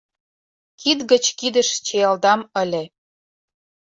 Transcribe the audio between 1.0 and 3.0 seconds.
гыч кидыш чиялдам ыле;